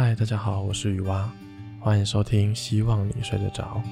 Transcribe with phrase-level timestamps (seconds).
[0.00, 1.28] 嗨，大家好，我是雨蛙，
[1.80, 3.82] 欢迎收听，希望你睡得着。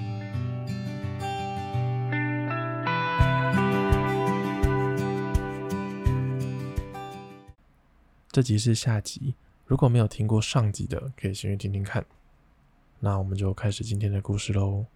[8.31, 9.35] 这集是下集，
[9.65, 12.07] 如果没有听过上集的，可以先去听听看。
[13.01, 14.87] 那我们就开始今天的故事喽。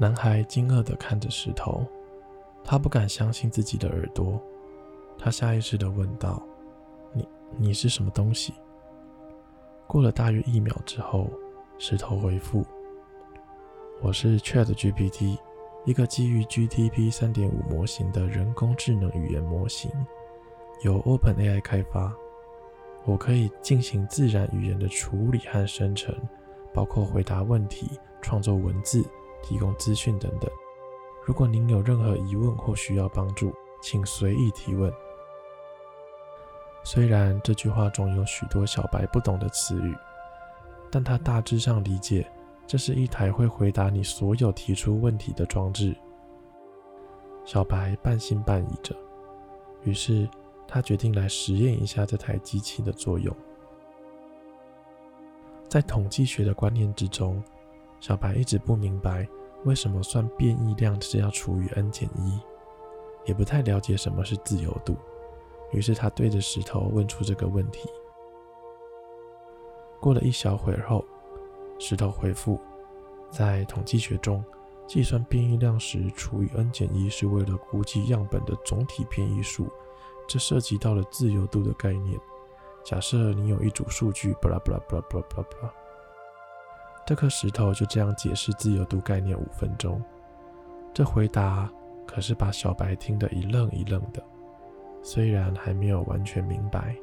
[0.00, 1.86] 男孩惊愕地看着石头，
[2.64, 4.40] 他不敢相信自己的耳朵。
[5.18, 6.42] 他下意识地问道
[7.12, 8.54] ：“你，你是什么东西？”
[9.86, 11.30] 过了大约一秒之后，
[11.76, 12.64] 石头回复
[14.00, 15.36] ：“我是 ChatGPT，
[15.84, 19.90] 一个基于 GTP 3.5模型的人工智能语言模型，
[20.82, 22.10] 由 OpenAI 开发。
[23.04, 26.14] 我可以进行自然语言的处理和生成，
[26.72, 29.04] 包括回答问题、创作文字。”
[29.42, 30.50] 提供资讯等等。
[31.24, 34.92] 如果您有任何疑问或需要帮助，请随意提问。
[36.82, 39.94] 虽然这句话中有许多小白不懂的词语，
[40.90, 42.26] 但他大致上理解，
[42.66, 45.94] 这是一台会回答你所有提出问题的装置。
[47.44, 48.96] 小白半信半疑着，
[49.84, 50.28] 于是
[50.66, 53.34] 他决定来实验一下这台机器的作用。
[55.68, 57.42] 在统计学的观念之中，
[58.00, 59.28] 小白一直不明白
[59.64, 62.40] 为什么算变异量是要除以 n 减一，
[63.26, 64.96] 也不太了解什么是自由度。
[65.72, 67.88] 于是他对着石头问出这个问题。
[70.00, 71.04] 过了一小会儿后，
[71.78, 72.58] 石头回复：
[73.30, 74.42] 在统计学中，
[74.86, 79.68] 计算变异量时除以 n 减一是为了估计样本的总体变异数，
[80.26, 82.18] 这涉及到了自由度的概念。
[82.82, 85.74] 假设你有一组数据，巴拉巴拉巴拉巴拉巴拉巴拉。
[87.10, 90.00] 这颗石头就这样解释自由度概念五分钟，
[90.94, 91.68] 这回答
[92.06, 94.22] 可是把小白听得一愣一愣的。
[95.02, 96.94] 虽然还没有完全明白，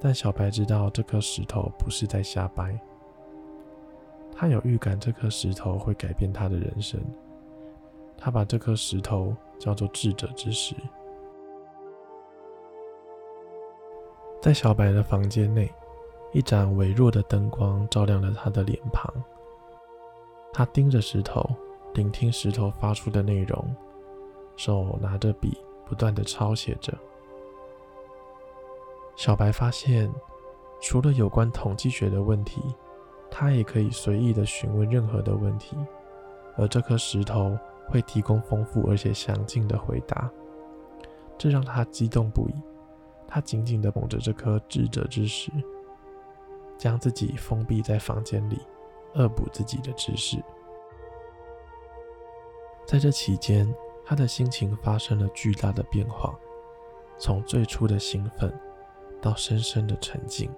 [0.00, 2.76] 但小白知道这颗石头不是在瞎掰。
[4.34, 7.00] 他有预感这颗石头会改变他的人生。
[8.16, 10.74] 他把这颗石头叫做智者之石。
[14.42, 15.72] 在小白的房间内。
[16.32, 19.10] 一盏微弱的灯光照亮了他的脸庞。
[20.58, 21.48] 他盯着石头，
[21.94, 23.64] 聆听石头发出的内容，
[24.56, 26.92] 手拿着笔，不断地抄写着。
[29.14, 30.12] 小白发现，
[30.80, 32.60] 除了有关统计学的问题，
[33.30, 35.76] 他也可以随意地询问任何的问题，
[36.56, 40.28] 而这颗石头会提供丰富而且详尽的回答。
[41.38, 42.54] 这让他激动不已。
[43.28, 45.52] 他紧紧地捧着这颗智者之石。
[46.76, 48.58] 将自己封闭在房间里，
[49.14, 50.42] 恶补自己的知识。
[52.86, 53.72] 在这期间，
[54.04, 56.34] 他的心情发生了巨大的变化，
[57.18, 58.52] 从最初的兴奋，
[59.20, 60.50] 到深深的沉静，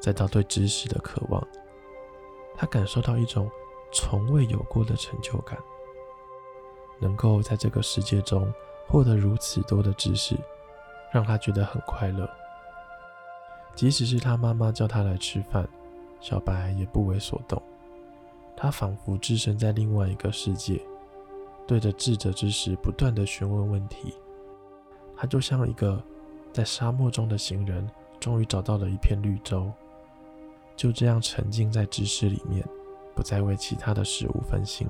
[0.00, 1.44] 再到对知识的渴望。
[2.54, 3.50] 他感受到一种
[3.92, 5.58] 从未有过的成就感，
[7.00, 8.52] 能够在这个世界中
[8.86, 10.36] 获得如此多的知识，
[11.12, 12.28] 让他觉得很快乐。
[13.74, 15.68] 即使是他妈妈叫他来吃饭，
[16.20, 17.60] 小白也不为所动。
[18.56, 20.80] 他仿佛置身在另外一个世界，
[21.66, 24.14] 对着智者之石不断地询问问题。
[25.14, 26.02] 他就像一个
[26.52, 29.70] 在沙漠中的行人，终于找到了一片绿洲，
[30.74, 32.66] 就这样沉浸在知识里面，
[33.14, 34.88] 不再为其他的事物分心。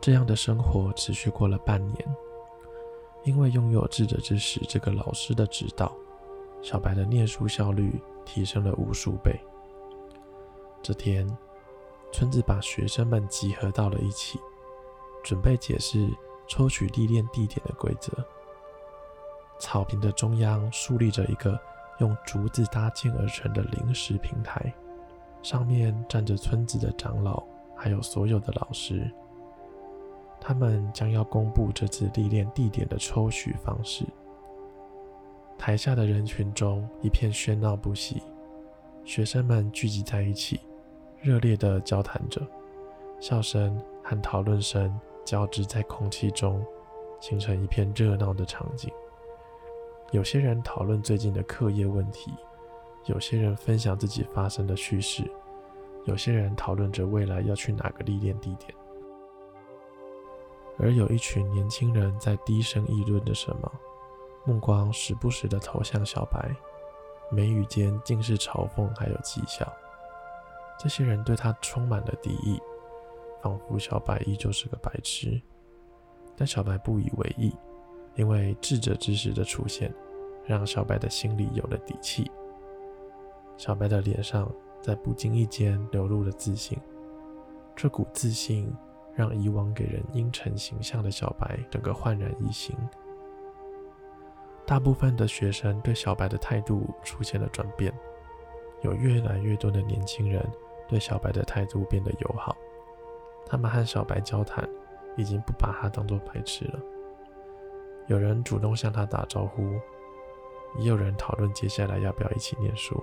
[0.00, 2.16] 这样的生活持续过了半年。
[3.24, 5.90] 因为拥有智者之石这个老师的指导，
[6.60, 9.40] 小白的念书效率提升了无数倍。
[10.84, 11.26] 这天，
[12.12, 14.38] 村子把学生们集合到了一起，
[15.22, 16.06] 准备解释
[16.46, 18.12] 抽取历练地点的规则。
[19.58, 21.58] 草坪的中央竖立着一个
[22.00, 24.74] 用竹子搭建而成的临时平台，
[25.42, 27.42] 上面站着村子的长老，
[27.74, 29.10] 还有所有的老师。
[30.38, 34.04] 他们将要公布这次历练地点的抽取方式。
[35.56, 38.22] 台下的人群中一片喧闹不息，
[39.02, 40.60] 学生们聚集在一起，
[41.24, 42.38] 热烈地交谈着，
[43.18, 44.94] 笑声和讨论声
[45.24, 46.62] 交织在空气中，
[47.18, 48.92] 形成一片热闹的场景。
[50.10, 52.34] 有些人讨论最近的课业问题，
[53.06, 55.24] 有些人分享自己发生的趣事，
[56.04, 58.74] 有些人讨论着未来要去哪个历练地点。
[60.78, 63.72] 而有一群年轻人在低声议论着什么，
[64.44, 66.54] 目光时不时地投向小白，
[67.30, 69.66] 眉宇间尽是嘲讽还有讥笑。
[70.78, 72.60] 这些人对他充满了敌意，
[73.42, 75.40] 仿佛小白依旧是个白痴。
[76.36, 77.54] 但小白不以为意，
[78.16, 79.94] 因为智者之石的出现，
[80.44, 82.30] 让小白的心里有了底气。
[83.56, 86.76] 小白的脸上在不经意间流露了自信，
[87.76, 88.68] 这股自信
[89.14, 92.76] 让以往给人阴沉形象的小白整个焕然一新。
[94.66, 97.92] 大部分的学生对小白的态度出现了转变，
[98.82, 100.44] 有越来越多的年轻人
[100.88, 102.56] 对小白的态度变得友好，
[103.46, 104.68] 他们和小白交谈，
[105.16, 106.78] 已经不把他当作白痴了。
[108.06, 109.62] 有人主动向他打招呼，
[110.78, 113.02] 也有人讨论接下来要不要一起念书。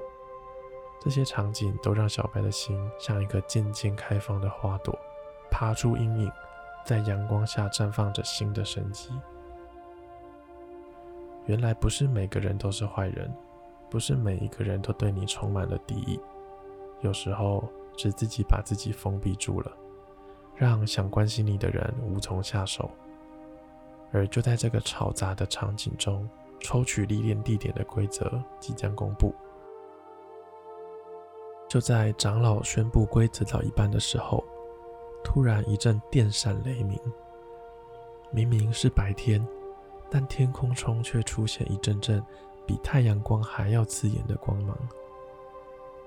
[0.99, 4.95] 这些场景都让小白的心像一个渐渐开放的花朵，
[5.49, 6.31] 爬出阴影，
[6.85, 9.11] 在阳光下绽放着新的生机。
[11.47, 13.33] 原来不是每个人都是坏人，
[13.89, 16.19] 不是每一个人都对你充满了敌意。
[17.01, 17.67] 有时候
[17.97, 19.71] 是自己把自己封闭住了，
[20.55, 22.89] 让想关心你的人无从下手。
[24.11, 29.33] 而就在这个吵杂的场景中，抽取历练地点的规则即将公布。
[31.69, 34.43] 就在长老宣布规则到一半的时候，
[35.23, 36.99] 突然一阵电闪雷鸣。
[38.29, 39.45] 明明是白天，
[40.09, 42.21] 但天空中却出现一阵阵
[42.65, 44.77] 比太阳光还要刺眼的光芒。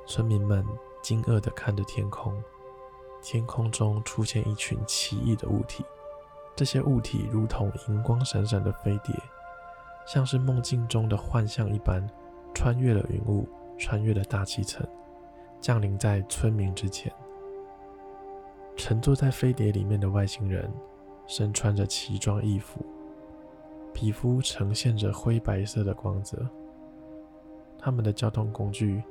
[0.06, 0.62] 村民们
[1.04, 2.42] 惊愕地看着天空，
[3.22, 5.84] 天空中出现一群奇异的物体，
[6.56, 9.14] 这些物体如同银光闪闪的飞碟，
[10.06, 12.08] 像是梦境中的幻象一般，
[12.54, 13.46] 穿越了云雾，
[13.76, 14.82] 穿越了大气层。
[15.60, 17.12] 降临在村民之前，
[18.74, 20.72] 乘坐在飞碟里面的外星人，
[21.26, 22.80] 身穿着奇装异服，
[23.92, 26.48] 皮肤呈现着灰白色的光泽。
[27.78, 29.02] 他们的交通工具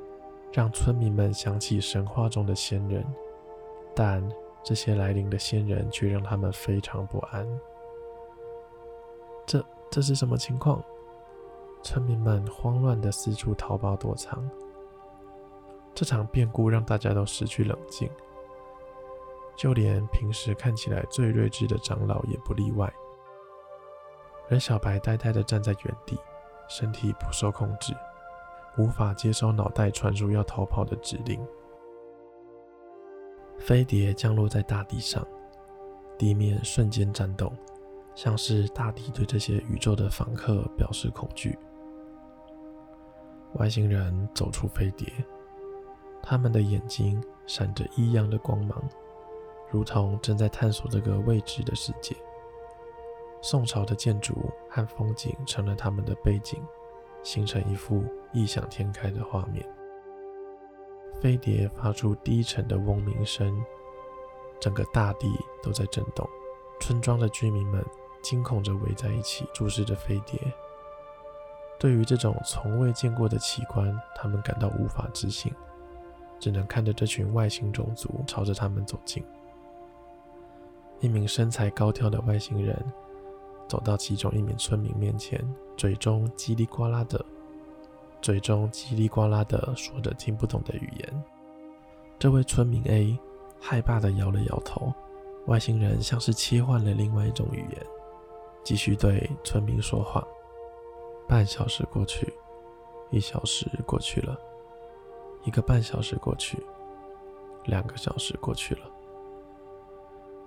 [0.54, 3.04] 让村民们想起神话中的仙人，
[3.96, 4.24] 但
[4.64, 7.46] 这些来临的仙人却让他们非常不安。
[9.48, 10.82] 这这是什么情况？
[11.82, 14.48] 村民们慌乱地四处逃跑躲藏。
[15.96, 18.10] 这场变故让大家都失去冷静，
[19.56, 22.92] 就连平时看起来最睿智的长老也不例外。
[24.50, 26.18] 而小白呆呆地站在原地，
[26.70, 27.94] 身体不受控制，
[28.78, 31.40] 无法接收脑袋传输要逃跑的指令。
[33.60, 35.26] 飞碟降落在大地上，
[36.18, 37.52] 地面瞬间颤动，
[38.16, 41.58] 像是大地对这些宇宙的访客表示恐惧。
[43.54, 45.08] 外星人走出飞碟。
[46.26, 48.82] 他们的眼睛闪着异样的光芒，
[49.70, 52.16] 如同正在探索这个未知的世界。
[53.42, 54.34] 宋朝的建筑
[54.70, 56.64] 和风景成了他们的背景，
[57.24, 59.66] 形成一幅异想天开的画面。
[61.22, 63.64] 飞碟发出低沉的嗡鸣声，
[64.60, 66.28] 整个大地都在震动。
[66.80, 67.84] 村庄的居民们
[68.22, 70.40] 惊恐着围在一起，注视着飞碟。
[71.80, 75.54] 对于这种从未见过的奇观，他们感到无法置信。
[76.40, 79.24] 只能看着这群外星种族朝着他们走近。
[81.00, 82.78] 一名身材高挑的外星人
[83.74, 85.44] 走到其中一名村民面前，
[85.76, 87.26] 嘴中叽里呱啦的，
[88.22, 91.24] 嘴中叽里呱啦的说着听不懂的语言。
[92.20, 93.18] 这位村民 A
[93.60, 94.94] 害怕的摇了摇头。
[95.48, 97.84] 外星人像是切换了另外一种语言，
[98.64, 100.24] 继续对村民说话。
[101.28, 102.32] 半小时过去，
[103.10, 104.38] 一小时过去了。
[105.46, 106.64] 一个半小时过去，
[107.66, 108.82] 两个小时过去了。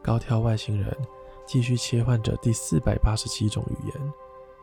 [0.00, 0.96] 高挑外星人
[1.46, 4.12] 继续切换着第四百八十七种语言，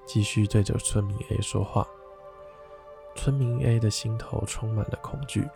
[0.06, 1.88] 继续对着村民 A 说话。
[3.16, 5.48] 村民 A 的心头充满了恐惧，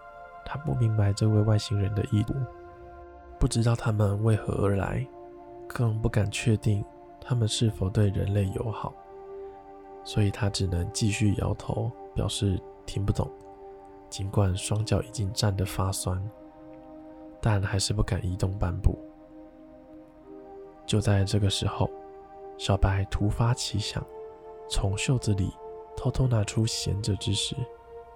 [0.46, 2.34] 他不明白这位外星人的意图，
[3.40, 5.06] 不知道他们为何而来，
[5.68, 6.86] 更不敢确定
[7.20, 8.94] 他们是否对人类友好，
[10.04, 13.30] 所以他只能继续摇头，表示听不懂。
[14.10, 16.18] 尽管双脚已经站得发酸，
[17.42, 18.98] 但还是不敢移动半步。
[20.88, 21.88] 就在这个时候，
[22.58, 24.04] 小白突发奇想，
[24.70, 25.54] 从袖子里
[25.96, 27.56] 偷偷拿出贤者之石，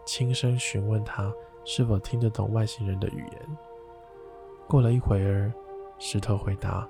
[0.06, 1.32] 轻声询问他
[1.66, 3.58] 是否听得懂外星人的语言。
[4.68, 5.54] 过了一会儿，
[6.00, 6.88] 石头回答：“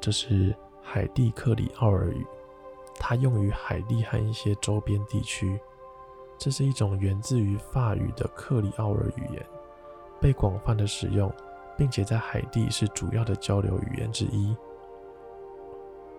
[0.00, 2.26] 这是海地克里奥尔语，
[2.96, 5.58] 它用于海地和一些周边地区。”
[6.36, 9.44] 这是一种源自于法语的克里奥尔语言，
[10.20, 11.32] 被广泛的使用，
[11.78, 14.54] 并且在海地是主要的交流语言之一。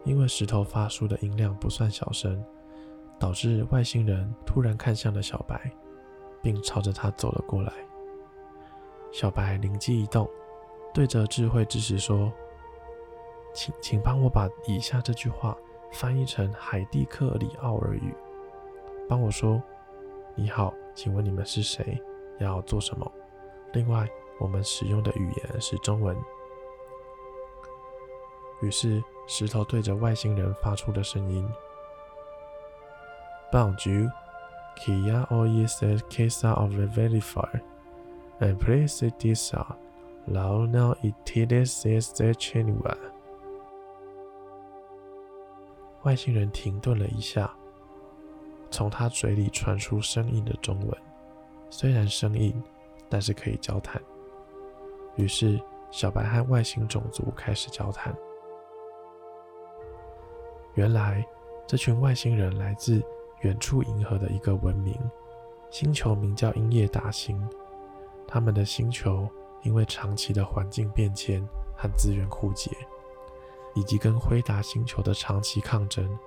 [0.06, 2.42] 因为石头发出的音量不算小声，
[3.20, 5.70] 导致外星人突然看向了小白，
[6.42, 7.74] 并朝着他走了过来。
[9.12, 10.28] 小白灵机一动，
[10.94, 12.32] 对着智慧之石说
[13.54, 15.58] ：“请，请帮我把以下这句话
[15.92, 18.13] 翻译成海地克里奥尔语。
[19.10, 19.62] 帮我说
[20.34, 22.01] ：‘你好，请问你们是谁？
[22.39, 23.12] 要做什么？’
[23.74, 24.08] 另外，
[24.39, 26.17] 我们使用的语言是中文。”
[28.62, 31.48] 于是，石头对着外星人发出的声音
[33.51, 34.12] ：“Bonjour,
[34.75, 37.62] qui a envoyé cette case of verifier,
[38.39, 39.77] and please this are
[40.25, 41.15] now now it
[41.51, 42.98] is the channel。”
[46.03, 47.53] 外星人停顿了一下，
[48.69, 50.98] 从他嘴里传出生硬的中文，
[51.69, 52.62] 虽然生硬，
[53.08, 54.01] 但是可以交谈。
[55.20, 55.60] 于是，
[55.92, 58.16] 小白和外星种族开始交谈。
[60.76, 61.26] 原来，
[61.68, 63.04] 这群外星人来自
[63.42, 64.98] 远处银河的一个文明
[65.70, 67.38] 星球，名叫英叶达星。
[68.26, 69.28] 他们的星球
[69.62, 71.46] 因为长期的环境变迁
[71.76, 72.72] 和资源枯竭，
[73.76, 76.18] 以及跟辉达星球的长期抗争，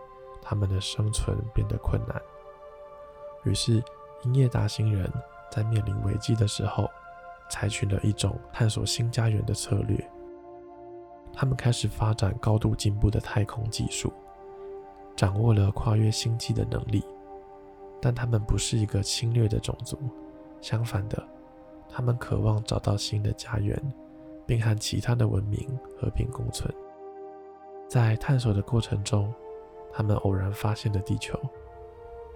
[0.43, 2.21] 他们的生存变得困难。
[3.45, 3.83] 于是，
[4.25, 5.11] 英叶达星人
[5.51, 6.91] 在面临危机的时候，
[7.53, 10.11] 采取了一种探索新家园的策略。
[11.35, 14.11] 他们开始发展高度进步的太空技术。
[15.15, 17.05] 掌握了跨越星际的能力，
[18.01, 19.99] 但他们不是一个侵略的种族。
[20.63, 21.23] 相反的，
[21.91, 23.79] 他们渴望找到新的家园，
[24.47, 25.69] 并和其他的文明
[26.01, 26.73] 和平共存。
[27.87, 29.33] 在探索的过程中，
[29.93, 31.39] 他们偶然发现了地球。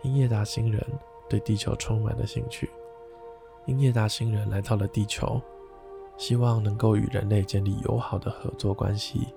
[0.03, 0.87] 英叶达星人
[1.27, 2.69] 对地球充满了兴趣。
[3.67, 5.41] 英叶达星人来到了地球，
[6.17, 9.35] 希望能够与人类建立友好的合作关系。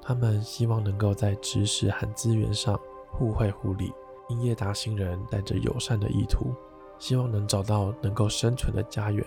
[0.00, 2.78] 他们希望能够在知识和资源上
[3.12, 3.92] 互惠互利。
[4.30, 6.54] 英叶达星人带着友善的意图，
[6.98, 9.24] 希望能找到能够生存的家园，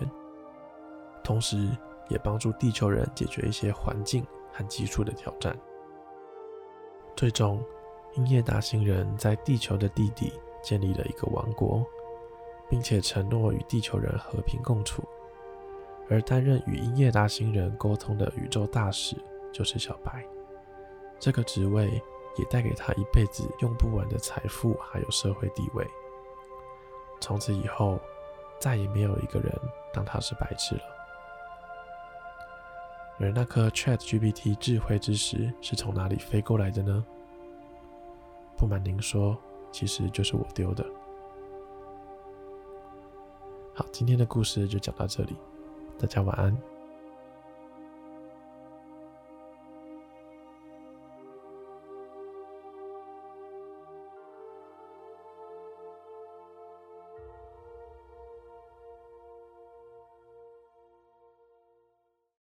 [1.24, 1.68] 同时
[2.08, 5.56] 也帮助地球人解决一些环境和技术的挑战。
[7.16, 7.60] 最终，
[8.14, 10.32] 英叶达星人在地球的地底
[10.62, 11.84] 建立了一个王国，
[12.72, 15.06] 并且承诺与地球人和平共处。
[16.08, 19.14] 而担任与英叶达星人沟通的宇宙大使
[19.52, 20.24] 就是小白。
[21.20, 22.02] 这个职位
[22.38, 25.86] 也带给他一辈子用不完的财富，还有社会地位。
[27.20, 28.00] 从此以后，
[28.58, 29.52] 再也没有一个人
[29.92, 30.82] 当他是白痴了。
[33.20, 37.04] 而那颗 ChatGPT 智慧之石是从哪里飞过来的呢？
[38.56, 39.36] 不瞒您说，
[39.70, 40.84] 其实就是我丢的。
[43.74, 45.34] 好，今天的故事就讲到这里，
[45.98, 46.71] 大家晚安。